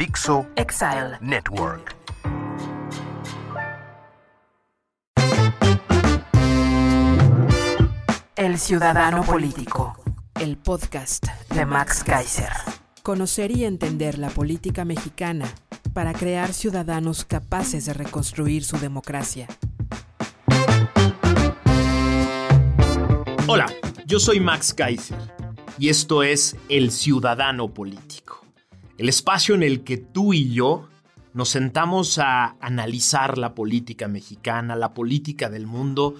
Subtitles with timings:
[0.00, 1.18] Dixo Exile.
[1.20, 1.94] Network.
[8.34, 10.02] El Ciudadano Político.
[10.40, 12.48] el podcast De Max Kaiser.
[13.02, 15.46] Conocer y entender la política mexicana
[15.92, 19.48] para crear ciudadanos capaces de reconstruir su democracia.
[23.46, 23.66] Hola,
[24.06, 25.18] yo soy Max Kaiser
[25.78, 28.39] y esto es El Ciudadano Político,
[29.00, 30.86] el espacio en el que tú y yo
[31.32, 36.16] nos sentamos a analizar la política mexicana, la política del mundo,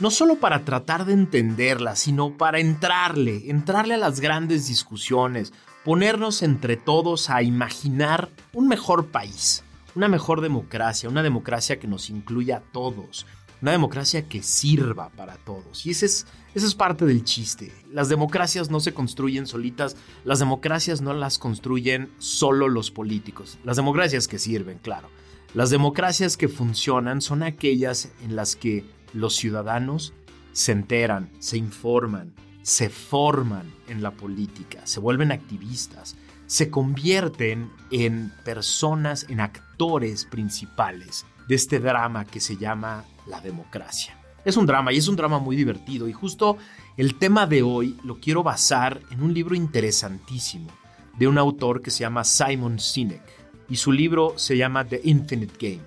[0.00, 5.52] no solo para tratar de entenderla, sino para entrarle, entrarle a las grandes discusiones,
[5.84, 9.62] ponernos entre todos a imaginar un mejor país,
[9.94, 13.26] una mejor democracia, una democracia que nos incluya a todos,
[13.64, 15.86] una democracia que sirva para todos.
[15.86, 17.72] Y ese es, ese es parte del chiste.
[17.90, 23.56] Las democracias no se construyen solitas, las democracias no las construyen solo los políticos.
[23.64, 25.08] Las democracias que sirven, claro.
[25.54, 28.84] Las democracias que funcionan son aquellas en las que
[29.14, 30.12] los ciudadanos
[30.52, 38.30] se enteran, se informan, se forman en la política, se vuelven activistas, se convierten en
[38.44, 44.18] personas, en actores principales de este drama que se llama la democracia.
[44.44, 46.58] Es un drama y es un drama muy divertido y justo
[46.96, 50.70] el tema de hoy lo quiero basar en un libro interesantísimo
[51.18, 53.22] de un autor que se llama Simon Sinek
[53.68, 55.82] y su libro se llama The Infinite Game,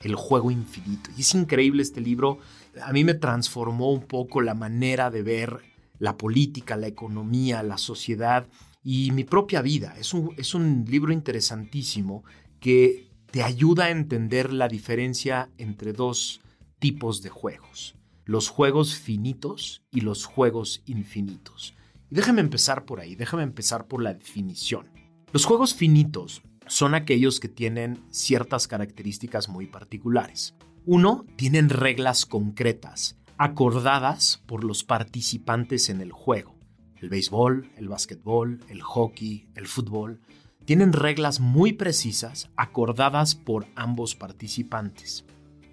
[0.00, 1.10] el juego infinito.
[1.16, 2.38] Y es increíble este libro,
[2.80, 5.60] a mí me transformó un poco la manera de ver
[5.98, 8.46] la política, la economía, la sociedad
[8.84, 9.94] y mi propia vida.
[9.98, 12.22] Es un, es un libro interesantísimo
[12.60, 16.40] que te ayuda a entender la diferencia entre dos
[16.78, 21.74] tipos de juegos, los juegos finitos y los juegos infinitos.
[22.10, 24.90] Y déjame empezar por ahí, déjame empezar por la definición.
[25.32, 30.54] Los juegos finitos son aquellos que tienen ciertas características muy particulares.
[30.84, 36.54] Uno, tienen reglas concretas, acordadas por los participantes en el juego.
[36.96, 40.20] El béisbol, el básquetbol, el hockey, el fútbol,
[40.64, 45.24] tienen reglas muy precisas, acordadas por ambos participantes.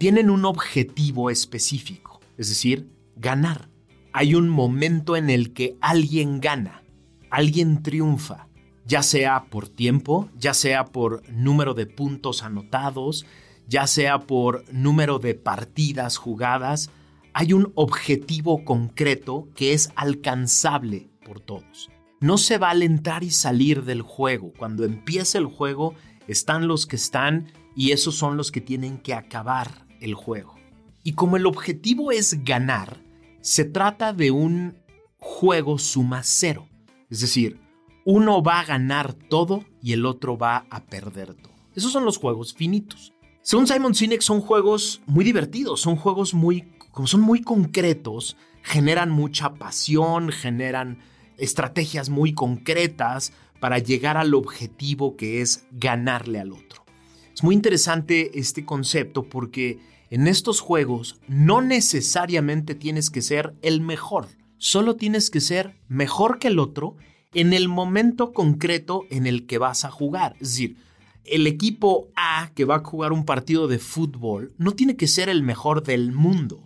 [0.04, 3.70] Tienen un objetivo específico, es decir, ganar.
[4.12, 6.84] Hay un momento en el que alguien gana,
[7.30, 8.50] alguien triunfa,
[8.86, 13.26] ya sea por tiempo, ya sea por número de puntos anotados,
[13.66, 16.90] ya sea por número de partidas jugadas,
[17.32, 21.90] hay un objetivo concreto que es alcanzable por todos.
[22.20, 24.52] No se va a alentar y salir del juego.
[24.58, 25.96] Cuando empieza el juego,
[26.28, 30.56] están los que están y esos son los que tienen que acabar el juego.
[31.04, 33.02] Y como el objetivo es ganar,
[33.42, 34.78] se trata de un
[35.18, 36.68] juego suma cero.
[37.10, 37.60] Es decir,
[38.06, 41.54] uno va a ganar todo y el otro va a perder todo.
[41.76, 43.14] Esos son los juegos finitos.
[43.42, 49.10] Según Simon Sinek, son juegos muy divertidos, son juegos muy, como son muy concretos, generan
[49.10, 51.00] mucha pasión, generan
[51.38, 56.86] estrategias muy concretas para llegar al objetivo que es ganarle al otro.
[57.34, 59.80] Es muy interesante este concepto porque
[60.14, 64.28] en estos juegos no necesariamente tienes que ser el mejor,
[64.60, 66.98] solo tienes que ser mejor que el otro
[67.34, 70.34] en el momento concreto en el que vas a jugar.
[70.34, 70.78] Es decir,
[71.26, 75.30] el equipo A que va a jugar un partido de fútbol no tiene que ser
[75.30, 76.64] el mejor del mundo,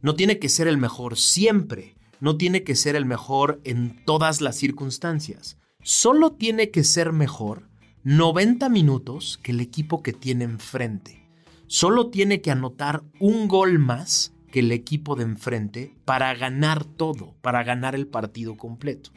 [0.00, 4.40] no tiene que ser el mejor siempre, no tiene que ser el mejor en todas
[4.40, 5.58] las circunstancias.
[5.82, 7.68] Solo tiene que ser mejor
[8.04, 11.23] 90 minutos que el equipo que tiene enfrente.
[11.66, 17.34] Solo tiene que anotar un gol más que el equipo de enfrente para ganar todo,
[17.40, 19.10] para ganar el partido completo.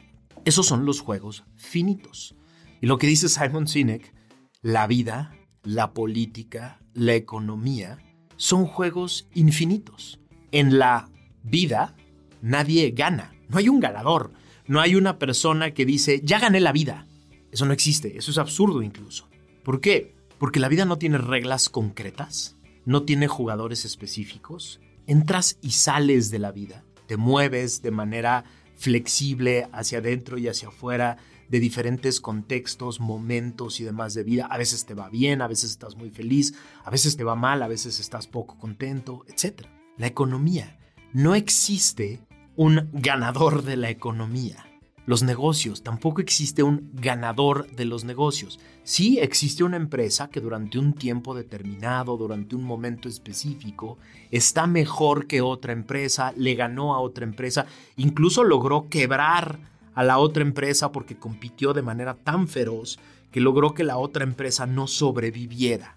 [0.44, 2.34] Esos son los juegos finitos.
[2.80, 4.14] Y lo que dice Simon Sinek,
[4.62, 7.98] la vida, la política, la economía,
[8.36, 10.20] son juegos infinitos.
[10.50, 11.10] En la
[11.42, 11.94] vida,
[12.40, 13.34] nadie gana.
[13.48, 14.32] No hay un ganador.
[14.66, 17.06] No hay una persona que dice, ya gané la vida.
[17.52, 18.18] Eso no existe.
[18.18, 19.28] Eso es absurdo incluso.
[19.64, 20.14] ¿Por qué?
[20.38, 24.80] Porque la vida no tiene reglas concretas, no tiene jugadores específicos.
[25.06, 26.84] Entras y sales de la vida.
[27.06, 28.44] Te mueves de manera
[28.76, 31.16] flexible hacia adentro y hacia afuera
[31.48, 34.46] de diferentes contextos, momentos y demás de vida.
[34.50, 36.54] A veces te va bien, a veces estás muy feliz,
[36.84, 39.66] a veces te va mal, a veces estás poco contento, etc.
[39.96, 40.78] La economía.
[41.12, 42.20] No existe
[42.54, 44.67] un ganador de la economía.
[45.08, 48.60] Los negocios, tampoco existe un ganador de los negocios.
[48.82, 53.96] Sí existe una empresa que durante un tiempo determinado, durante un momento específico,
[54.30, 57.64] está mejor que otra empresa, le ganó a otra empresa,
[57.96, 59.58] incluso logró quebrar
[59.94, 62.98] a la otra empresa porque compitió de manera tan feroz
[63.32, 65.96] que logró que la otra empresa no sobreviviera.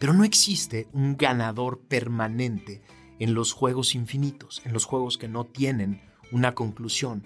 [0.00, 2.82] Pero no existe un ganador permanente
[3.20, 6.02] en los juegos infinitos, en los juegos que no tienen
[6.32, 7.22] una conclusión.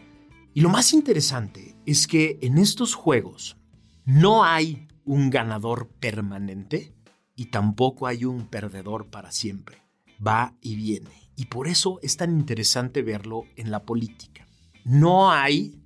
[0.58, 3.56] Y lo más interesante es que en estos juegos
[4.04, 6.92] no hay un ganador permanente
[7.36, 9.84] y tampoco hay un perdedor para siempre.
[10.20, 11.30] Va y viene.
[11.36, 14.48] Y por eso es tan interesante verlo en la política.
[14.82, 15.80] No hay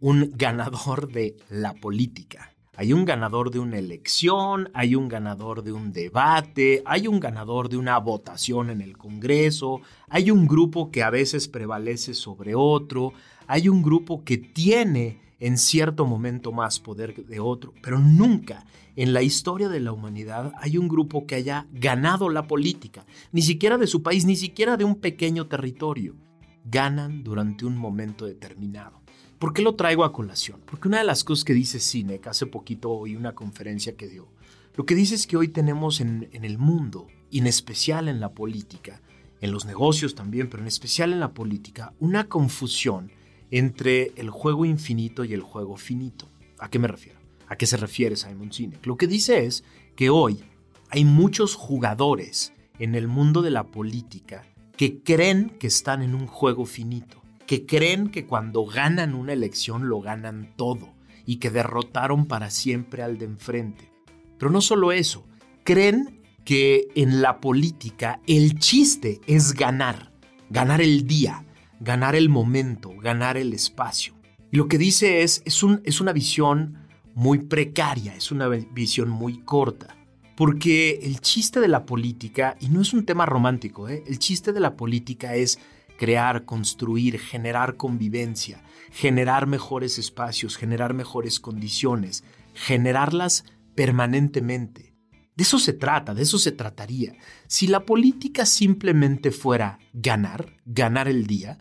[0.00, 2.52] un ganador de la política.
[2.78, 7.70] Hay un ganador de una elección, hay un ganador de un debate, hay un ganador
[7.70, 13.14] de una votación en el Congreso, hay un grupo que a veces prevalece sobre otro,
[13.46, 18.64] hay un grupo que tiene en cierto momento más poder de otro, pero nunca
[18.96, 23.42] en la historia de la humanidad hay un grupo que haya ganado la política, ni
[23.42, 26.16] siquiera de su país, ni siquiera de un pequeño territorio.
[26.64, 29.02] Ganan durante un momento determinado.
[29.38, 30.60] ¿Por qué lo traigo a colación?
[30.64, 34.28] Porque una de las cosas que dice Cinec, hace poquito oí una conferencia que dio,
[34.74, 38.20] lo que dice es que hoy tenemos en, en el mundo, y en especial en
[38.20, 39.00] la política,
[39.40, 43.10] en los negocios también, pero en especial en la política, una confusión
[43.50, 46.28] entre el juego infinito y el juego finito.
[46.58, 47.18] ¿A qué me refiero?
[47.48, 48.84] ¿A qué se refiere Simon Sinek?
[48.86, 49.64] Lo que dice es
[49.94, 50.42] que hoy
[50.90, 54.42] hay muchos jugadores en el mundo de la política
[54.76, 59.88] que creen que están en un juego finito que creen que cuando ganan una elección
[59.88, 60.92] lo ganan todo
[61.24, 63.90] y que derrotaron para siempre al de enfrente.
[64.38, 65.26] Pero no solo eso,
[65.64, 70.12] creen que en la política el chiste es ganar,
[70.50, 71.44] ganar el día,
[71.80, 74.14] ganar el momento, ganar el espacio.
[74.50, 79.08] Y lo que dice es, es, un, es una visión muy precaria, es una visión
[79.08, 79.96] muy corta.
[80.36, 84.04] Porque el chiste de la política, y no es un tema romántico, ¿eh?
[84.06, 85.58] el chiste de la política es
[85.96, 93.44] crear, construir, generar convivencia, generar mejores espacios, generar mejores condiciones, generarlas
[93.74, 94.94] permanentemente.
[95.36, 97.14] De eso se trata, de eso se trataría.
[97.46, 101.58] Si la política simplemente fuera ganar, ganar el día,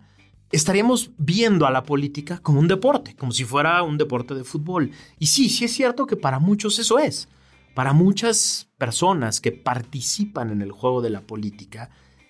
[0.52, 4.92] estaríamos viendo a la política como un deporte, como si fuera un deporte de fútbol.
[5.20, 7.28] Y sí, sí es cierto que para muchos eso es.
[7.74, 11.90] Para muchas personas que participan en el juego de la política,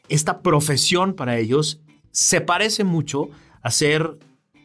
[0.10, 1.82] esta profesión para ellos
[2.12, 3.30] se parece mucho
[3.62, 4.18] a ser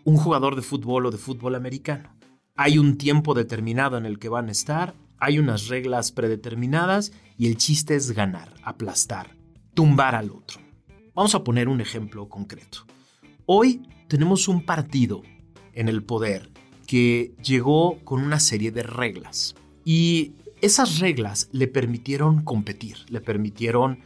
[0.04, 2.14] un jugador de fútbol o de fútbol americano.
[2.56, 7.46] Hay un tiempo determinado en el que van a estar, hay unas reglas predeterminadas y
[7.46, 9.36] el chiste es ganar, aplastar,
[9.74, 10.60] tumbar al otro.
[11.14, 12.86] Vamos a poner un ejemplo concreto.
[13.52, 15.22] Hoy tenemos un partido
[15.72, 16.50] en el poder
[16.86, 24.04] que llegó con una serie de reglas y esas reglas le permitieron competir, le permitieron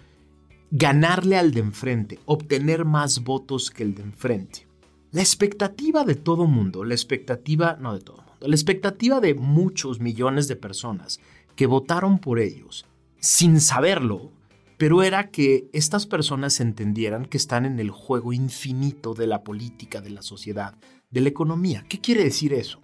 [0.70, 4.67] ganarle al de enfrente, obtener más votos que el de enfrente.
[5.11, 10.00] La expectativa de todo mundo, la expectativa, no de todo mundo, la expectativa de muchos
[10.00, 11.20] millones de personas
[11.55, 12.86] que votaron por ellos
[13.20, 14.32] sin saberlo,
[14.77, 20.01] pero era que estas personas entendieran que están en el juego infinito de la política,
[20.01, 20.75] de la sociedad,
[21.11, 21.85] de la economía.
[21.89, 22.81] ¿Qué quiere decir eso?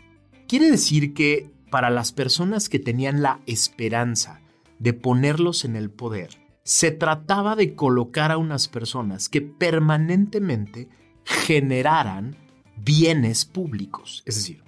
[0.47, 4.41] Quiere decir que para las personas que tenían la esperanza
[4.79, 10.89] de ponerlos en el poder, se trataba de colocar a unas personas que permanentemente
[11.25, 12.37] generaran
[12.77, 14.23] bienes públicos.
[14.27, 14.63] Es decir,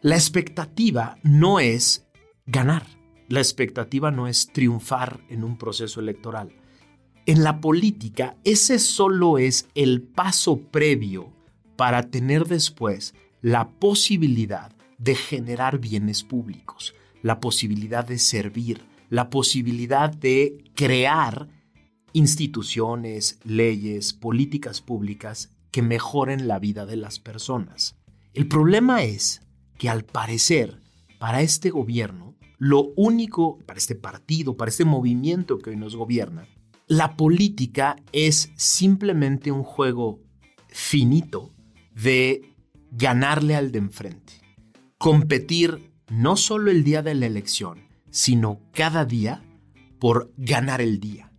[0.00, 2.06] la expectativa no es
[2.46, 2.86] ganar,
[3.28, 6.52] la expectativa no es triunfar en un proceso electoral.
[7.24, 11.32] En la política, ese solo es el paso previo
[11.76, 20.10] para tener después la posibilidad de generar bienes públicos, la posibilidad de servir, la posibilidad
[20.12, 21.48] de crear
[22.12, 27.94] instituciones, leyes, políticas públicas que mejoren la vida de las personas.
[28.34, 29.42] El problema es
[29.78, 30.80] que al parecer,
[31.20, 36.48] para este gobierno, lo único, para este partido, para este movimiento que hoy nos gobierna,
[36.86, 40.20] la política es simplemente un juego
[40.68, 41.52] finito
[41.94, 42.54] de
[42.90, 44.34] ganarle al de enfrente.
[44.98, 49.42] Competir no solo el día de la elección, sino cada día
[49.98, 51.32] por ganar el día.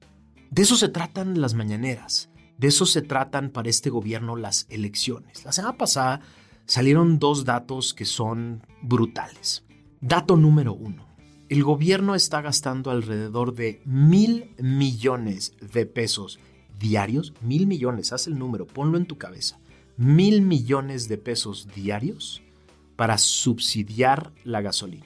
[0.49, 5.45] De eso se tratan las mañaneras, de eso se tratan para este gobierno las elecciones.
[5.45, 6.21] La semana pasada
[6.65, 9.63] salieron dos datos que son brutales.
[10.01, 11.12] Dato número uno.
[11.53, 16.39] El gobierno está gastando alrededor de mil millones de pesos
[16.79, 17.31] diarios.
[17.41, 19.59] Mil millones, haz el número, ponlo en tu cabeza.
[19.95, 22.41] Mil millones de pesos diarios
[22.95, 25.05] para subsidiar la gasolina.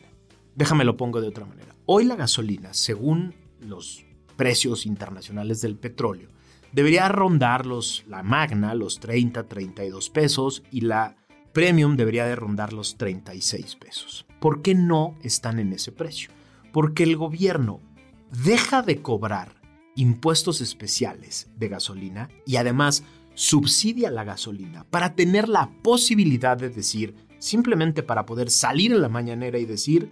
[0.56, 1.75] Déjame lo pongo de otra manera.
[1.86, 4.06] Hoy la gasolina, según los
[4.38, 6.30] precios internacionales del petróleo,
[6.72, 11.18] debería rondar los, la magna los 30, 32 pesos y la
[11.51, 14.25] premium debería de rondar los 36 pesos.
[14.39, 16.37] ¿Por qué no están en ese precio?
[16.78, 17.82] Porque el gobierno
[18.46, 19.60] deja de cobrar
[19.96, 23.04] impuestos especiales de gasolina y además
[23.34, 29.10] subsidia la gasolina para tener la posibilidad de decir, simplemente para poder salir en la
[29.10, 30.12] mañanera y decir,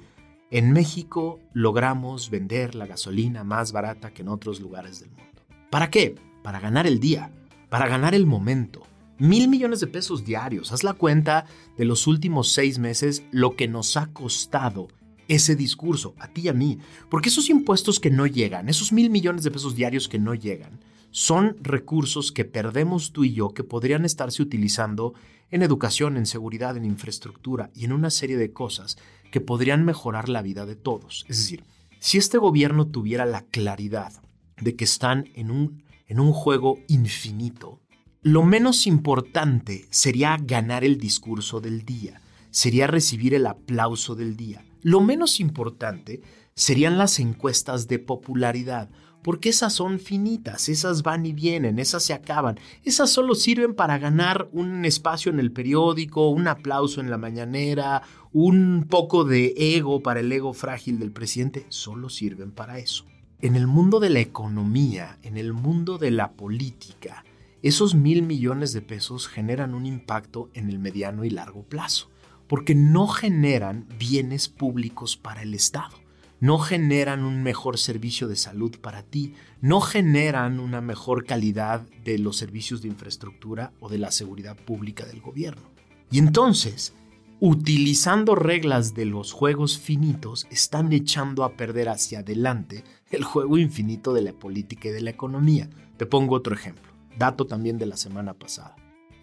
[0.50, 5.44] en México logramos vender la gasolina más barata que en otros lugares del mundo.
[5.70, 6.16] ¿Para qué?
[6.42, 7.30] Para ganar el día,
[7.70, 8.82] para ganar el momento.
[9.20, 10.72] Mil millones de pesos diarios.
[10.72, 11.46] Haz la cuenta
[11.78, 14.88] de los últimos seis meses lo que nos ha costado
[15.27, 16.79] ese discurso, a ti y a mí.
[17.10, 20.79] Porque esos impuestos que no llegan, esos mil millones de pesos diarios que no llegan,
[21.12, 25.13] son recursos que perdemos tú y yo que podrían estarse utilizando
[25.50, 28.98] en educación, en seguridad, en infraestructura y en una serie de cosas
[29.32, 31.25] que podrían mejorar la vida de todos.
[31.29, 31.63] Es decir,
[32.00, 34.13] si este gobierno tuviera la claridad
[34.62, 37.79] de que están en un, en un juego infinito,
[38.22, 44.65] lo menos importante sería ganar el discurso del día, sería recibir el aplauso del día.
[44.86, 46.22] Lo menos importante
[46.54, 48.92] serían las encuestas de popularidad
[49.24, 53.98] porque esas son finitas, esas van y vienen, esas se acaban, esas solo sirven para
[53.98, 60.04] ganar un espacio en el periódico, un aplauso en la mañanera, un poco de ego
[60.04, 63.06] para el ego frágil del presidente, solo sirven para eso.
[63.42, 67.25] En el mundo de la economía, en el mundo de la política,
[67.63, 72.12] esos mil millones de pesos generan un impacto en el mediano y largo plazo,
[72.48, 76.06] porque no generan bienes públicos para el Estado
[76.40, 82.20] no generan un mejor servicio de salud para ti, no generan una mejor calidad de
[82.20, 85.64] los servicios de infraestructura o de la seguridad pública del gobierno.
[86.12, 86.94] Y entonces,
[87.40, 94.14] utilizando reglas de los juegos finitos, están echando a perder hacia adelante el juego infinito
[94.14, 95.70] de la política y de la economía.
[95.98, 98.75] Te pongo otro ejemplo, dato también de la semana pasada.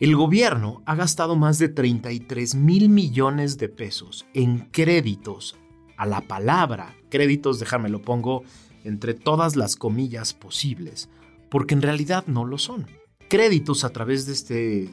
[0.02, 5.56] El gobierno ha gastado más de 33 mil millones de pesos en créditos
[5.96, 8.42] a la palabra créditos, déjame lo pongo
[8.82, 11.08] entre todas las comillas posibles,
[11.48, 12.88] porque en realidad no lo son.
[13.28, 14.90] Créditos a través de este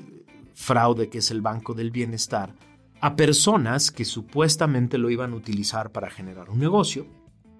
[0.53, 2.53] fraude que es el Banco del Bienestar
[3.01, 7.07] a personas que supuestamente lo iban a utilizar para generar un negocio.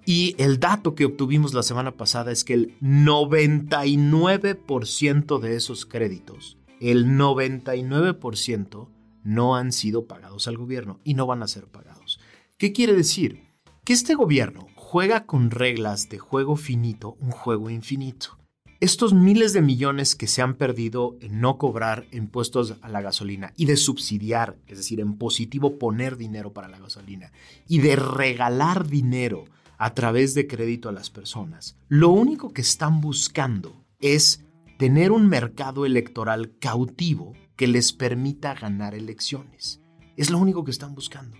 [0.06, 6.59] Y el dato que obtuvimos la semana pasada es que el 99% de esos créditos,
[6.80, 8.90] el 99%
[9.24, 12.20] no han sido pagados al gobierno y no van a ser pagados.
[12.58, 13.44] ¿Qué quiere decir?
[13.84, 18.38] Que este gobierno juega con reglas de juego finito un juego infinito.
[18.82, 23.52] Estos miles de millones que se han perdido en no cobrar impuestos a la gasolina
[23.58, 27.34] y de subsidiar, es decir, en positivo poner dinero para la gasolina
[27.68, 29.46] y de regalar dinero
[29.78, 34.46] a través de crédito a las personas, lo único que están buscando es
[34.80, 39.82] tener un mercado electoral cautivo que les permita ganar elecciones.
[40.16, 41.36] Es lo único que están buscando.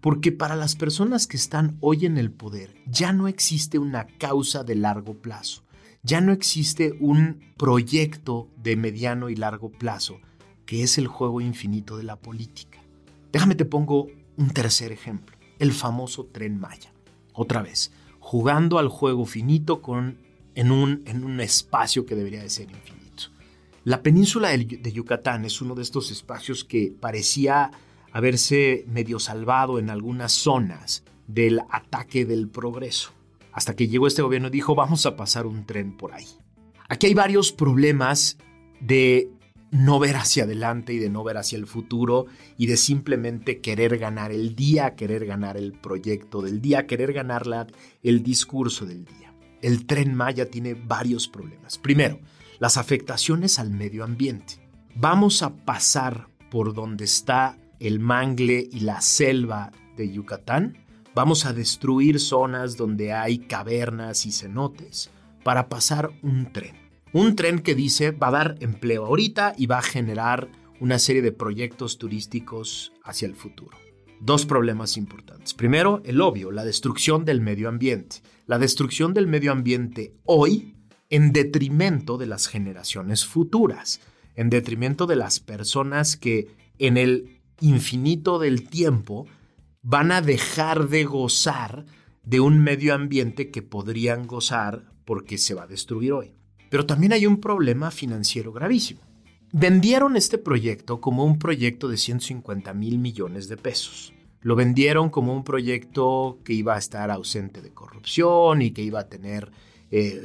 [0.00, 4.62] Porque para las personas que están hoy en el poder ya no existe una causa
[4.62, 5.64] de largo plazo,
[6.04, 10.20] ya no existe un proyecto de mediano y largo plazo,
[10.64, 12.78] que es el juego infinito de la política.
[13.32, 16.92] Déjame te pongo un tercer ejemplo, el famoso tren Maya.
[17.32, 17.90] Otra vez,
[18.20, 20.18] jugando al juego finito con,
[20.56, 22.96] en, un, en un espacio que debería de ser infinito.
[23.84, 27.70] La península de Yucatán es uno de estos espacios que parecía
[28.10, 33.12] haberse medio salvado en algunas zonas del ataque del progreso,
[33.52, 36.26] hasta que llegó este gobierno y dijo vamos a pasar un tren por ahí.
[36.88, 38.38] Aquí hay varios problemas
[38.80, 39.30] de
[39.70, 43.98] no ver hacia adelante y de no ver hacia el futuro y de simplemente querer
[43.98, 47.68] ganar el día, querer ganar el proyecto del día, querer ganar
[48.02, 49.35] el discurso del día.
[49.66, 51.76] El tren Maya tiene varios problemas.
[51.76, 52.20] Primero,
[52.60, 54.60] las afectaciones al medio ambiente.
[54.94, 60.78] Vamos a pasar por donde está el mangle y la selva de Yucatán,
[61.16, 65.10] vamos a destruir zonas donde hay cavernas y cenotes
[65.42, 66.76] para pasar un tren.
[67.12, 71.22] Un tren que dice va a dar empleo ahorita y va a generar una serie
[71.22, 73.76] de proyectos turísticos hacia el futuro.
[74.20, 75.54] Dos problemas importantes.
[75.54, 78.16] Primero, el obvio, la destrucción del medio ambiente.
[78.46, 80.74] La destrucción del medio ambiente hoy
[81.10, 84.00] en detrimento de las generaciones futuras,
[84.34, 89.26] en detrimento de las personas que en el infinito del tiempo
[89.82, 91.86] van a dejar de gozar
[92.24, 96.34] de un medio ambiente que podrían gozar porque se va a destruir hoy.
[96.70, 99.00] Pero también hay un problema financiero gravísimo.
[99.52, 104.12] Vendieron este proyecto como un proyecto de 150 mil millones de pesos.
[104.40, 109.00] Lo vendieron como un proyecto que iba a estar ausente de corrupción y que iba
[109.00, 109.50] a tener
[109.90, 110.22] eh,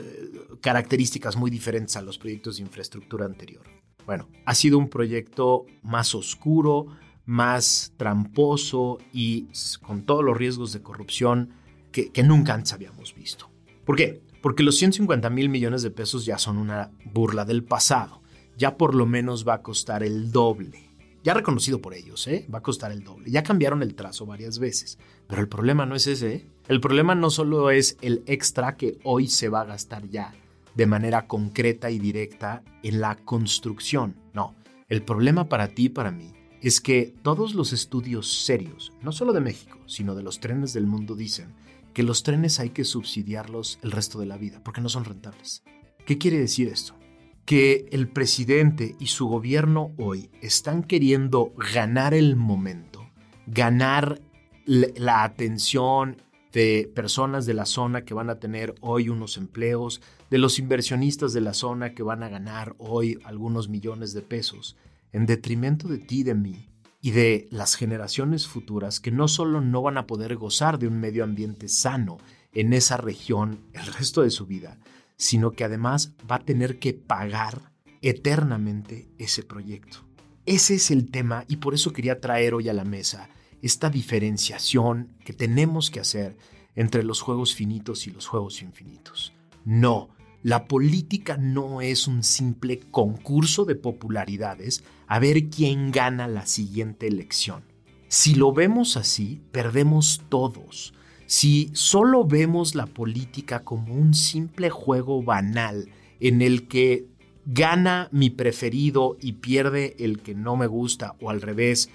[0.60, 3.64] características muy diferentes a los proyectos de infraestructura anterior.
[4.06, 6.88] Bueno, ha sido un proyecto más oscuro,
[7.26, 9.48] más tramposo y
[9.82, 11.52] con todos los riesgos de corrupción
[11.92, 13.50] que, que nunca antes habíamos visto.
[13.86, 14.22] ¿Por qué?
[14.42, 18.21] Porque los 150 mil millones de pesos ya son una burla del pasado.
[18.58, 20.90] Ya por lo menos va a costar el doble.
[21.24, 22.48] Ya reconocido por ellos, ¿eh?
[22.54, 23.30] va a costar el doble.
[23.30, 24.98] Ya cambiaron el trazo varias veces.
[25.28, 26.34] Pero el problema no es ese.
[26.34, 26.46] ¿eh?
[26.68, 30.34] El problema no solo es el extra que hoy se va a gastar ya
[30.76, 34.16] de manera concreta y directa en la construcción.
[34.34, 34.56] No,
[34.90, 39.34] el problema para ti y para mí es que todos los estudios serios, no solo
[39.34, 41.54] de México, sino de los trenes del mundo, dicen
[41.94, 45.64] que los trenes hay que subsidiarlos el resto de la vida porque no son rentables.
[46.06, 46.96] ¿Qué quiere decir esto?
[47.46, 53.10] Que el presidente y su gobierno hoy están queriendo ganar el momento,
[53.48, 54.22] ganar
[54.66, 56.22] la atención
[56.54, 61.34] de personas de la zona que van a tener hoy unos empleos, de los inversionistas
[61.34, 64.78] de la zona que van a ganar hoy algunos millones de pesos,
[65.12, 66.72] en detrimento de ti de mí,
[67.02, 71.00] y de las generaciones futuras que no solo no van a poder gozar de un
[71.00, 72.20] medio ambiente sano
[72.54, 74.78] en esa región el resto de su vida,
[75.22, 80.00] sino que además va a tener que pagar eternamente ese proyecto.
[80.48, 83.30] Ese es el tema y por eso quería traer hoy a la mesa
[83.62, 86.36] esta diferenciación que tenemos que hacer
[86.76, 89.32] entre los juegos finitos y los juegos infinitos.
[89.64, 90.10] No,
[90.42, 97.06] la política no es un simple concurso de popularidades a ver quién gana la siguiente
[97.06, 97.62] elección.
[98.08, 100.96] Si lo vemos así, perdemos todos.
[101.32, 105.88] Si solo vemos la política como un simple juego banal
[106.20, 107.06] en el que
[107.46, 111.90] gana mi preferido y pierde el que no me gusta o al revés,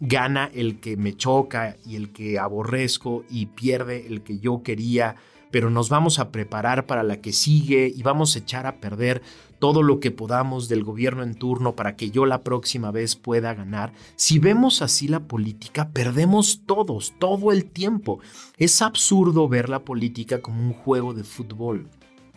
[0.00, 5.16] gana el que me choca y el que aborrezco y pierde el que yo quería
[5.50, 9.22] pero nos vamos a preparar para la que sigue y vamos a echar a perder
[9.60, 13.54] todo lo que podamos del gobierno en turno para que yo la próxima vez pueda
[13.54, 13.92] ganar.
[14.16, 18.18] Si vemos así la política, perdemos todos, todo el tiempo.
[18.56, 21.88] Es absurdo ver la política como un juego de fútbol.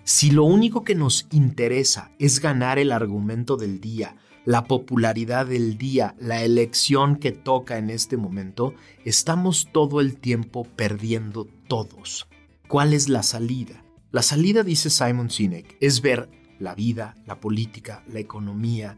[0.03, 5.77] Si lo único que nos interesa es ganar el argumento del día, la popularidad del
[5.77, 8.73] día, la elección que toca en este momento,
[9.05, 12.27] estamos todo el tiempo perdiendo todos.
[12.67, 13.85] ¿Cuál es la salida?
[14.11, 16.29] La salida, dice Simon Sinek, es ver
[16.59, 18.97] la vida, la política, la economía,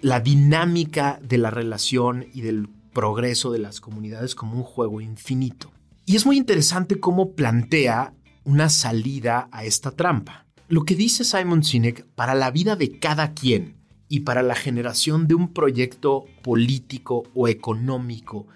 [0.00, 5.72] la dinámica de la relación y del progreso de las comunidades como un juego infinito.
[6.06, 10.46] Y es muy interesante cómo plantea una salida a esta trampa.
[10.68, 13.76] Lo que dice Simon Sinek para la vida de cada quien
[14.08, 18.46] y para la generación de un proyecto político o económico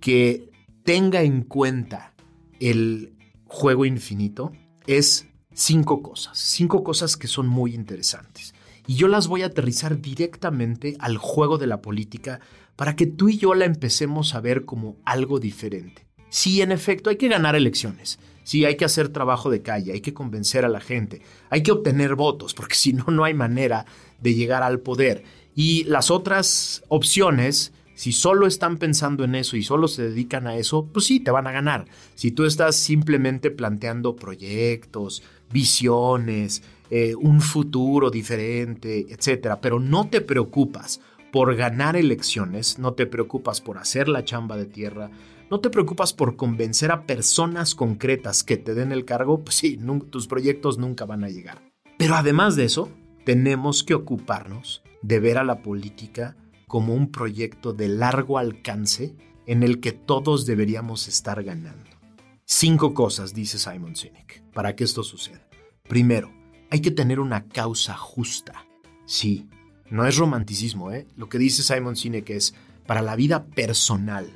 [0.00, 0.50] que
[0.84, 2.14] tenga en cuenta
[2.60, 3.14] el
[3.46, 4.52] juego infinito
[4.86, 5.26] es
[5.60, 8.54] cinco cosas, cinco cosas que son muy interesantes.
[8.86, 12.40] Y yo las voy a aterrizar directamente al juego de la política
[12.76, 16.06] para que tú y yo la empecemos a ver como algo diferente.
[16.30, 18.18] Sí, en efecto, hay que ganar elecciones.
[18.42, 21.20] Sí, hay que hacer trabajo de calle, hay que convencer a la gente,
[21.50, 23.84] hay que obtener votos, porque si no, no hay manera
[24.18, 25.24] de llegar al poder.
[25.54, 30.56] Y las otras opciones si solo están pensando en eso y solo se dedican a
[30.56, 31.84] eso, pues sí, te van a ganar.
[32.14, 40.20] Si tú estás simplemente planteando proyectos, visiones, eh, un futuro diferente, etcétera, pero no te
[40.20, 41.00] preocupas
[41.32, 45.10] por ganar elecciones, no te preocupas por hacer la chamba de tierra,
[45.50, 49.78] no te preocupas por convencer a personas concretas que te den el cargo, pues sí,
[50.10, 51.62] tus proyectos nunca van a llegar.
[51.98, 52.88] Pero además de eso,
[53.24, 56.36] tenemos que ocuparnos de ver a la política
[56.66, 59.14] como un proyecto de largo alcance
[59.46, 61.99] en el que todos deberíamos estar ganando.
[62.52, 65.48] Cinco cosas, dice Simon Sinek, para que esto suceda.
[65.88, 66.32] Primero,
[66.68, 68.66] hay que tener una causa justa.
[69.06, 69.48] Sí,
[69.88, 71.06] no es romanticismo, ¿eh?
[71.16, 72.56] Lo que dice Simon Sinek es
[72.88, 74.28] para la vida personal,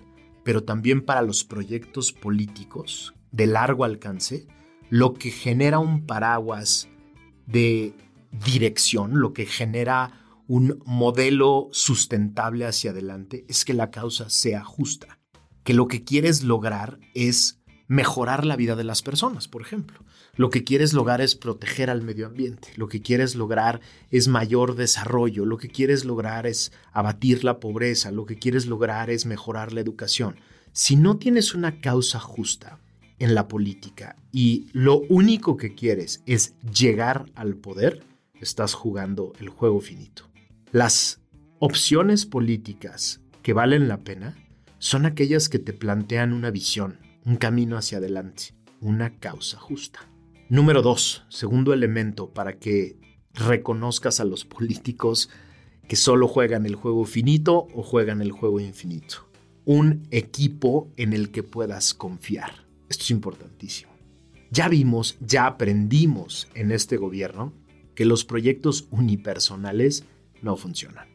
[0.44, 4.46] pero también para los proyectos políticos de largo alcance,
[4.90, 6.88] lo que genera un paraguas
[7.46, 7.94] de
[8.30, 15.18] dirección, lo que genera un modelo sustentable hacia adelante es que la causa sea justa,
[15.64, 19.98] que lo que quieres lograr es mejorar la vida de las personas, por ejemplo.
[20.36, 24.74] Lo que quieres lograr es proteger al medio ambiente, lo que quieres lograr es mayor
[24.74, 29.72] desarrollo, lo que quieres lograr es abatir la pobreza, lo que quieres lograr es mejorar
[29.72, 30.36] la educación.
[30.72, 32.80] Si no tienes una causa justa
[33.18, 38.02] en la política y lo único que quieres es llegar al poder,
[38.40, 40.28] estás jugando el juego finito.
[40.72, 41.20] Las
[41.60, 44.36] opciones políticas que valen la pena
[44.78, 50.00] son aquellas que te plantean una visión, un camino hacia adelante, una causa justa.
[50.48, 52.96] Número dos, segundo elemento para que
[53.32, 55.30] reconozcas a los políticos
[55.88, 59.28] que solo juegan el juego finito o juegan el juego infinito.
[59.64, 62.66] Un equipo en el que puedas confiar.
[62.88, 63.92] Esto es importantísimo.
[64.50, 67.52] Ya vimos, ya aprendimos en este gobierno
[67.94, 70.04] que los proyectos unipersonales
[70.42, 71.08] no funcionan.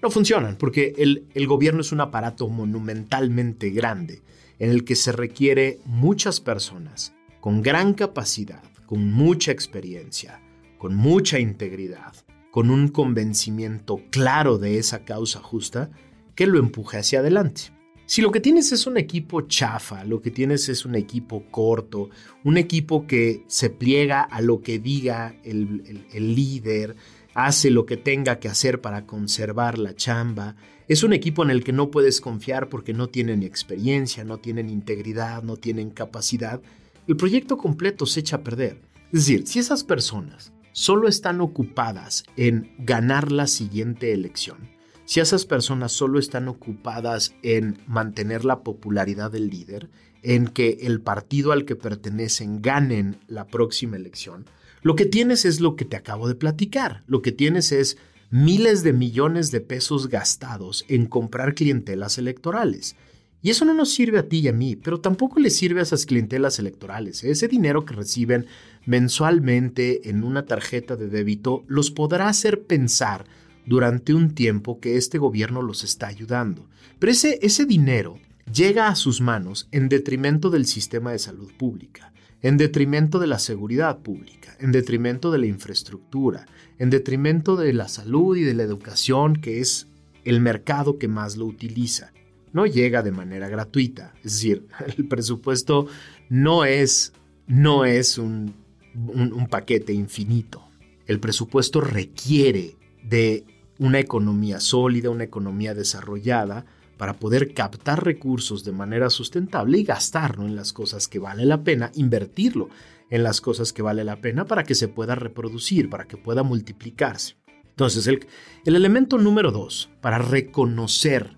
[0.00, 4.22] No funcionan porque el, el gobierno es un aparato monumentalmente grande
[4.58, 10.40] en el que se requiere muchas personas con gran capacidad, con mucha experiencia,
[10.78, 12.14] con mucha integridad,
[12.50, 15.90] con un convencimiento claro de esa causa justa
[16.34, 17.62] que lo empuje hacia adelante.
[18.04, 22.10] Si lo que tienes es un equipo chafa, lo que tienes es un equipo corto,
[22.44, 26.96] un equipo que se pliega a lo que diga el, el líder,
[27.34, 30.56] hace lo que tenga que hacer para conservar la chamba.
[30.88, 34.68] Es un equipo en el que no puedes confiar porque no tienen experiencia, no tienen
[34.68, 36.60] integridad, no tienen capacidad.
[37.06, 38.80] El proyecto completo se echa a perder.
[39.12, 44.70] Es decir, si esas personas solo están ocupadas en ganar la siguiente elección,
[45.04, 49.90] si esas personas solo están ocupadas en mantener la popularidad del líder,
[50.22, 54.46] en que el partido al que pertenecen ganen la próxima elección,
[54.82, 57.02] lo que tienes es lo que te acabo de platicar.
[57.06, 57.98] Lo que tienes es
[58.32, 62.96] miles de millones de pesos gastados en comprar clientelas electorales.
[63.42, 65.82] Y eso no nos sirve a ti y a mí, pero tampoco le sirve a
[65.82, 67.24] esas clientelas electorales.
[67.24, 68.46] Ese dinero que reciben
[68.86, 73.26] mensualmente en una tarjeta de débito los podrá hacer pensar
[73.66, 76.66] durante un tiempo que este gobierno los está ayudando.
[76.98, 78.18] Pero ese, ese dinero
[78.50, 82.11] llega a sus manos en detrimento del sistema de salud pública
[82.42, 86.46] en detrimento de la seguridad pública, en detrimento de la infraestructura,
[86.78, 89.86] en detrimento de la salud y de la educación, que es
[90.24, 92.12] el mercado que más lo utiliza.
[92.52, 95.86] No llega de manera gratuita, es decir, el presupuesto
[96.28, 97.12] no es,
[97.46, 98.54] no es un,
[98.94, 100.64] un paquete infinito.
[101.06, 103.44] El presupuesto requiere de
[103.78, 110.46] una economía sólida, una economía desarrollada, para poder captar recursos de manera sustentable y gastarlo
[110.46, 112.68] en las cosas que vale la pena, invertirlo
[113.10, 116.42] en las cosas que vale la pena para que se pueda reproducir, para que pueda
[116.42, 117.36] multiplicarse.
[117.68, 118.26] Entonces, el,
[118.64, 121.36] el elemento número dos, para reconocer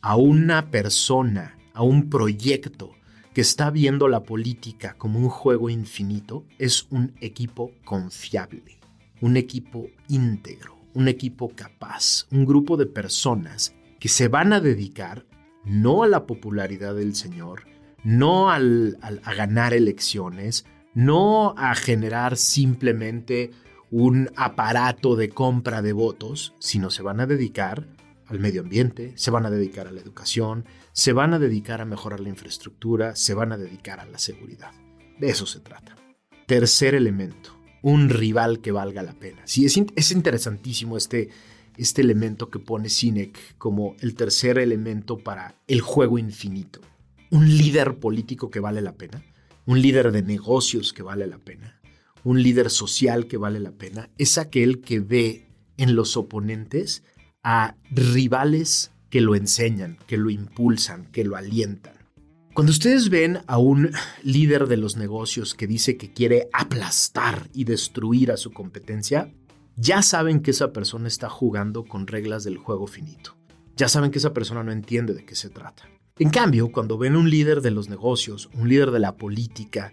[0.00, 2.94] a una persona, a un proyecto
[3.34, 8.78] que está viendo la política como un juego infinito, es un equipo confiable,
[9.20, 15.26] un equipo íntegro, un equipo capaz, un grupo de personas que se van a dedicar
[15.64, 17.66] no a la popularidad del Señor,
[18.02, 23.52] no al, a ganar elecciones, no a generar simplemente
[23.92, 27.86] un aparato de compra de votos, sino se van a dedicar
[28.26, 31.84] al medio ambiente, se van a dedicar a la educación, se van a dedicar a
[31.84, 34.72] mejorar la infraestructura, se van a dedicar a la seguridad.
[35.20, 35.94] De eso se trata.
[36.48, 39.42] Tercer elemento, un rival que valga la pena.
[39.44, 41.28] Sí, es, es interesantísimo este,
[41.76, 46.80] este elemento que pone Sinek como el tercer elemento para el juego infinito.
[47.30, 49.24] Un líder político que vale la pena,
[49.66, 51.80] un líder de negocios que vale la pena,
[52.24, 57.02] un líder social que vale la pena, es aquel que ve en los oponentes
[57.42, 61.94] a rivales que lo enseñan, que lo impulsan, que lo alientan.
[62.54, 63.90] Cuando ustedes ven a un
[64.22, 69.32] líder de los negocios que dice que quiere aplastar y destruir a su competencia,
[69.76, 73.36] ya saben que esa persona está jugando con reglas del juego finito.
[73.76, 75.88] Ya saben que esa persona no entiende de qué se trata.
[76.18, 79.92] En cambio, cuando ven un líder de los negocios, un líder de la política,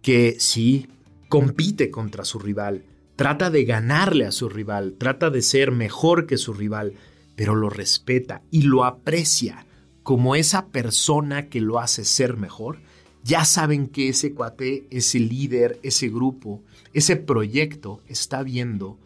[0.00, 0.88] que sí
[1.28, 2.84] compite contra su rival,
[3.16, 6.94] trata de ganarle a su rival, trata de ser mejor que su rival,
[7.36, 9.66] pero lo respeta y lo aprecia
[10.02, 12.78] como esa persona que lo hace ser mejor,
[13.24, 16.62] ya saben que ese cuate, ese líder, ese grupo,
[16.94, 18.98] ese proyecto está viendo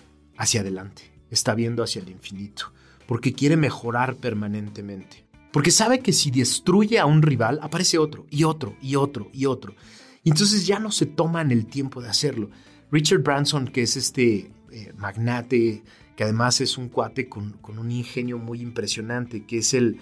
[0.42, 2.72] hacia adelante, está viendo hacia el infinito,
[3.06, 5.24] porque quiere mejorar permanentemente.
[5.52, 9.46] Porque sabe que si destruye a un rival, aparece otro, y otro, y otro, y
[9.46, 9.76] otro.
[10.24, 12.50] Y entonces ya no se toman el tiempo de hacerlo.
[12.90, 15.84] Richard Branson, que es este eh, magnate,
[16.16, 20.00] que además es un cuate con, un ingenio muy impresionante, que es el,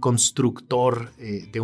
[0.00, 1.60] constructor eh, de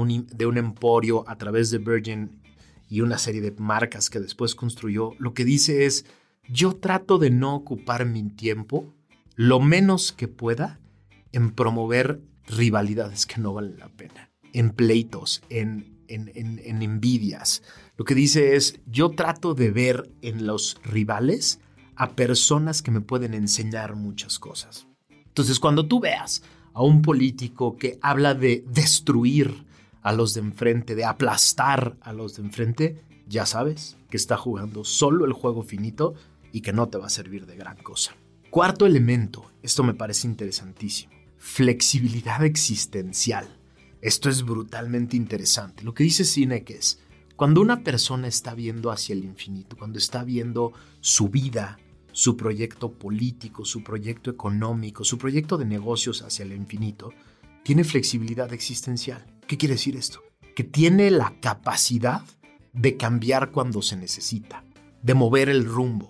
[0.46, 2.40] un emporio a través de Virgin
[2.88, 6.06] y una serie de marcas que después construyó, lo que dice es,
[6.52, 8.92] yo trato de no ocupar mi tiempo
[9.36, 10.80] lo menos que pueda
[11.32, 17.62] en promover rivalidades que no valen la pena, en pleitos, en, en, en, envidias.
[17.96, 21.60] Lo que dice es, yo trato de ver en los rivales
[21.94, 24.86] a personas que me pueden enseñar muchas cosas.
[25.08, 26.42] Entonces, cuando tú veas
[26.74, 29.64] a un político que habla de destruir
[30.02, 34.82] a los de enfrente, de aplastar a los de enfrente, ya sabes que está jugando
[34.84, 36.14] solo el juego finito
[36.52, 38.14] y que no te va a servir de gran cosa.
[38.50, 43.56] Cuarto elemento, esto me parece interesantísimo, flexibilidad existencial.
[44.02, 45.84] Esto es brutalmente interesante.
[45.84, 47.00] Lo que dice Sinek es,
[47.36, 51.78] cuando una persona está viendo hacia el infinito, cuando está viendo su vida,
[52.12, 57.12] su proyecto político, su proyecto económico, su proyecto de negocios hacia el infinito,
[57.62, 59.24] tiene flexibilidad existencial.
[59.46, 60.20] ¿Qué quiere decir esto?
[60.54, 62.22] Que tiene la capacidad
[62.72, 64.64] de cambiar cuando se necesita,
[65.02, 66.08] de mover el rumbo,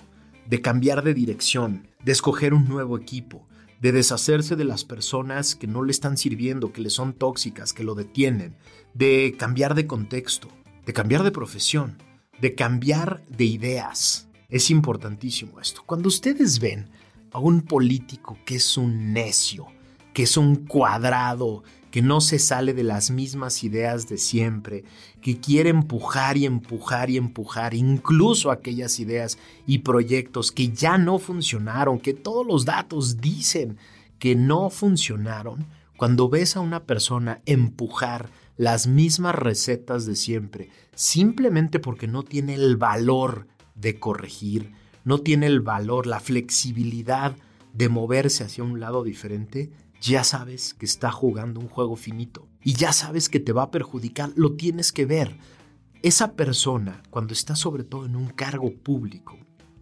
[0.50, 3.46] de cambiar de dirección, de escoger un nuevo equipo,
[3.80, 7.84] de deshacerse de las personas que no le están sirviendo, que le son tóxicas, que
[7.84, 8.56] lo detienen,
[8.92, 10.48] de cambiar de contexto,
[10.84, 12.02] de cambiar de profesión,
[12.40, 14.28] de cambiar de ideas.
[14.48, 15.84] Es importantísimo esto.
[15.86, 16.90] Cuando ustedes ven
[17.30, 19.68] a un político que es un necio,
[20.12, 24.84] que es un cuadrado, que no se sale de las mismas ideas de siempre,
[25.20, 31.18] que quiere empujar y empujar y empujar incluso aquellas ideas y proyectos que ya no
[31.18, 33.76] funcionaron, que todos los datos dicen
[34.18, 41.78] que no funcionaron, cuando ves a una persona empujar las mismas recetas de siempre, simplemente
[41.78, 44.72] porque no tiene el valor de corregir,
[45.04, 47.36] no tiene el valor, la flexibilidad
[47.72, 52.74] de moverse hacia un lado diferente, ya sabes que está jugando un juego finito y
[52.74, 55.36] ya sabes que te va a perjudicar, lo tienes que ver.
[56.02, 59.36] Esa persona, cuando está sobre todo en un cargo público,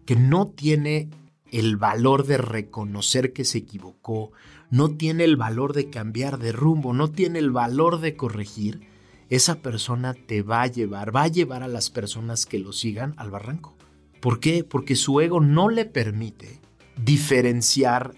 [0.05, 1.09] que no tiene
[1.51, 4.31] el valor de reconocer que se equivocó,
[4.69, 8.81] no tiene el valor de cambiar de rumbo, no tiene el valor de corregir,
[9.29, 13.13] esa persona te va a llevar, va a llevar a las personas que lo sigan
[13.17, 13.77] al barranco.
[14.19, 14.63] ¿Por qué?
[14.63, 16.59] Porque su ego no le permite
[16.97, 18.13] diferenciar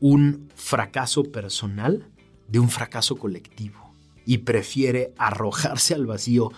[0.00, 2.08] un fracaso personal
[2.48, 3.92] de un fracaso colectivo
[4.24, 6.52] y prefiere arrojarse al vacío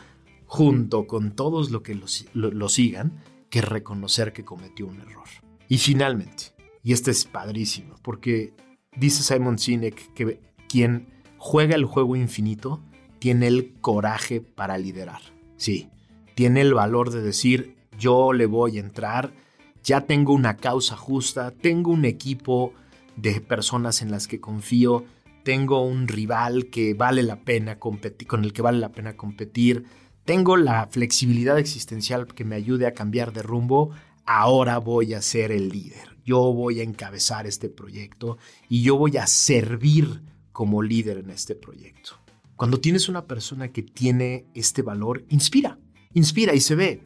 [0.47, 1.95] junto con todos los que
[2.33, 5.29] lo, sigan que reconocer que cometió un error.
[5.69, 8.55] Y finalmente, y este es padrísimo, porque
[8.97, 12.83] dice Simon Sinek que quien juega el juego infinito
[13.19, 15.21] tiene el coraje para liderar.
[15.57, 15.91] Sí,
[16.35, 19.35] tiene el valor de decir, yo le voy a entrar,
[19.83, 22.73] ya tengo una causa justa, tengo un equipo
[23.21, 25.05] de personas en las que confío,
[25.45, 29.85] tengo un rival que vale la pena competir, con el que vale la pena competir,
[30.25, 33.91] tengo la flexibilidad existencial que me ayude a cambiar de rumbo,
[34.27, 36.19] ahora voy a ser el líder.
[36.25, 38.37] Yo voy a encabezar este proyecto
[38.69, 42.21] y yo voy a servir como líder en este proyecto.
[42.55, 45.79] Cuando tienes una persona que tiene este valor, inspira,
[46.13, 47.03] inspira y se ve.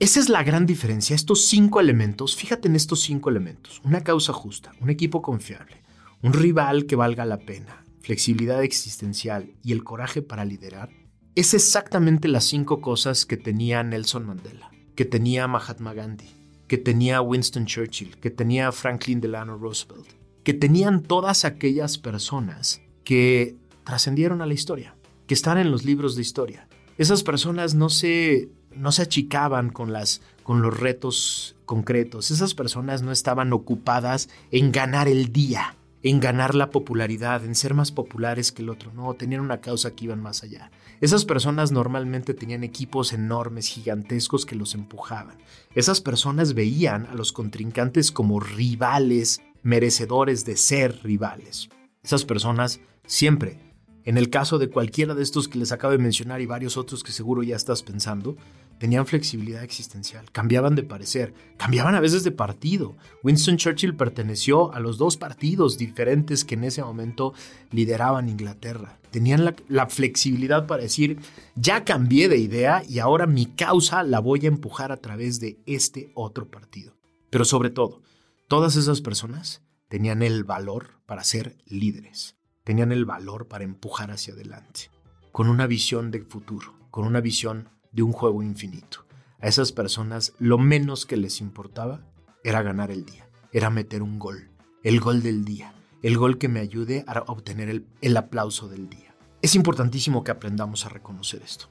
[0.00, 1.16] Esa es la gran diferencia.
[1.16, 3.80] Estos cinco elementos, fíjate en estos cinco elementos.
[3.84, 5.82] Una causa justa, un equipo confiable,
[6.22, 10.90] un rival que valga la pena, flexibilidad existencial y el coraje para liderar.
[11.34, 16.30] Es exactamente las cinco cosas que tenía Nelson Mandela, que tenía Mahatma Gandhi,
[16.68, 20.06] que tenía Winston Churchill, que tenía Franklin Delano Roosevelt,
[20.44, 24.94] que tenían todas aquellas personas que trascendieron a la historia,
[25.26, 26.68] que están en los libros de historia.
[26.98, 32.30] Esas personas no se no se achicaban con, las, con los retos concretos.
[32.30, 37.74] Esas personas no estaban ocupadas en ganar el día, en ganar la popularidad, en ser
[37.74, 38.92] más populares que el otro.
[38.92, 40.70] No, tenían una causa que iban más allá.
[41.00, 45.38] Esas personas normalmente tenían equipos enormes, gigantescos que los empujaban.
[45.74, 51.68] Esas personas veían a los contrincantes como rivales, merecedores de ser rivales.
[52.02, 53.67] Esas personas siempre
[54.08, 57.04] en el caso de cualquiera de estos que les acabo de mencionar y varios otros
[57.04, 58.38] que seguro ya estás pensando,
[58.78, 62.96] tenían flexibilidad existencial, cambiaban de parecer, cambiaban a veces de partido.
[63.22, 67.34] Winston Churchill perteneció a los dos partidos diferentes que en ese momento
[67.70, 68.98] lideraban Inglaterra.
[69.10, 71.18] Tenían la, flexibilidad para decir,
[71.54, 75.58] ya cambié de idea y ahora mi causa la voy a empujar a través de
[75.66, 76.94] este otro partido.
[77.28, 78.00] Pero sobre todo,
[78.48, 82.37] todas esas personas tenían el valor para ser líderes
[82.68, 84.90] tenían el valor para empujar hacia adelante,
[85.32, 89.06] con una visión de futuro, con una visión de un juego infinito.
[89.40, 92.02] A esas personas lo menos que les importaba
[92.44, 94.50] era ganar el día, era meter un gol,
[94.82, 97.70] el gol del día, el gol que me ayude a obtener
[98.02, 99.14] el, aplauso del día.
[99.40, 101.70] Es importantísimo que aprendamos a reconocer esto.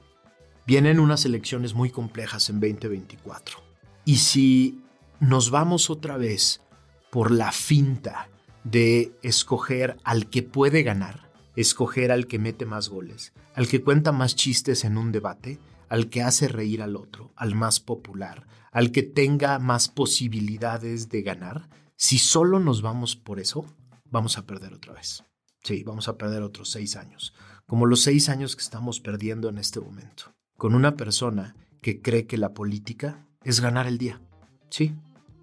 [0.66, 3.58] Vienen unas elecciones muy complejas en 2024.
[4.04, 4.82] Y si
[5.20, 6.60] nos vamos otra vez
[7.12, 8.28] por la finta
[8.64, 14.12] de escoger al que puede ganar, escoger al que mete más goles, al que cuenta
[14.12, 18.92] más chistes en un debate, al que hace reír al otro, al más popular, al
[18.92, 23.66] que tenga más posibilidades de ganar, si solo nos vamos por eso,
[24.04, 25.24] vamos a perder otra vez.
[25.64, 27.34] Sí, vamos a perder otros seis años,
[27.66, 32.26] como los seis años que estamos perdiendo en este momento, con una persona que cree
[32.26, 34.20] que la política es ganar el día.
[34.70, 34.94] Sí,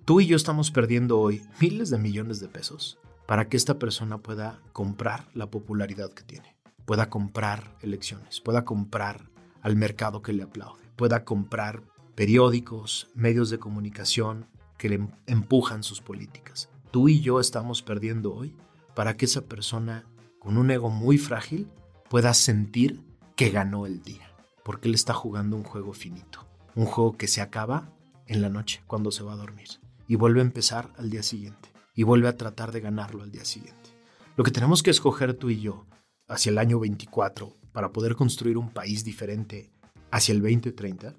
[0.05, 4.19] tú y yo estamos perdiendo hoy miles de millones de pesos para que esta persona
[4.19, 9.29] pueda comprar la popularidad que tiene, pueda comprar elecciones, pueda comprar
[9.61, 11.83] al mercado que le aplaude, pueda comprar
[12.13, 16.69] periódicos, medios de comunicación que le empujan sus políticas.
[16.91, 18.55] Tú y yo estamos perdiendo hoy
[18.93, 20.05] para que esa persona
[20.39, 21.67] con un ego muy frágil
[22.09, 23.01] pueda sentir
[23.35, 24.29] que ganó el día,
[24.63, 27.89] porque él está jugando un juego finito, un juego que se acaba
[28.27, 29.67] en la noche cuando se va a dormir
[30.07, 33.45] y vuelve a empezar al día siguiente y vuelve a tratar de ganarlo al día
[33.45, 33.89] siguiente.
[34.35, 35.85] Lo que tenemos que escoger tú y yo
[36.27, 39.71] hacia el año 24 para poder construir un país diferente
[40.11, 41.13] hacia el 2030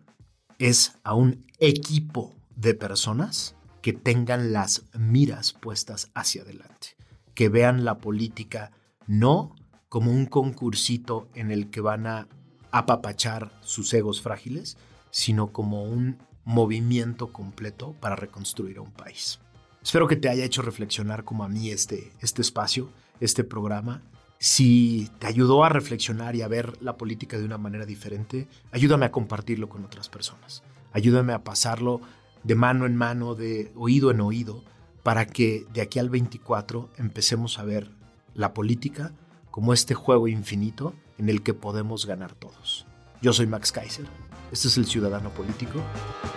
[0.59, 6.97] es a un equipo de personas que tengan las miras puestas hacia adelante,
[7.35, 8.73] que vean la política
[9.07, 9.55] no
[9.89, 12.29] como un concursito en el que van a
[12.71, 14.77] apapachar sus egos frágiles,
[15.11, 19.39] sino como un movimiento completo para reconstruir un país.
[19.87, 24.03] Espero que te haya hecho reflexionar como a mí este, este espacio, este programa.
[24.41, 29.07] Si te ayudó a reflexionar y a ver la política de una manera diferente, ayúdame
[29.07, 30.65] a compartirlo con otras personas.
[30.93, 32.01] Ayúdame a pasarlo
[32.43, 34.65] de mano en mano, de oído en oído,
[35.05, 37.89] para que de aquí al 24 empecemos a ver
[38.35, 39.13] la política
[39.53, 42.89] como este juego infinito en el que podemos ganar todos.
[43.23, 44.07] Yo soy Max Kaiser.
[44.51, 45.81] Este es el Ciudadano Político.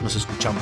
[0.04, 0.62] Nos escuchamos